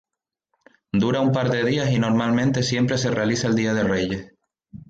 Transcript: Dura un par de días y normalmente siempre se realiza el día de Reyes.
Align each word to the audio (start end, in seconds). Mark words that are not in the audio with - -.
Dura 1.01 1.19
un 1.21 1.31
par 1.31 1.51
de 1.51 1.63
días 1.63 1.91
y 1.91 1.99
normalmente 1.99 2.63
siempre 2.63 2.97
se 2.97 3.11
realiza 3.11 3.47
el 3.49 3.53
día 3.55 3.75
de 3.75 3.83
Reyes. 3.83 4.31